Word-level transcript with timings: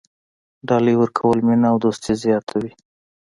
ډالۍ 0.67 0.95
ورکول 0.99 1.37
مینه 1.47 1.67
او 1.71 1.77
دوستي 1.83 2.13
زیاتوي. 2.23 2.71